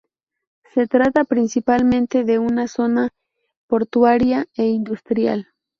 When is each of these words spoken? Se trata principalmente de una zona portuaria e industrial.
Se 0.73 0.87
trata 0.87 1.25
principalmente 1.25 2.23
de 2.23 2.39
una 2.39 2.67
zona 2.67 3.09
portuaria 3.67 4.47
e 4.57 4.65
industrial. 4.65 5.45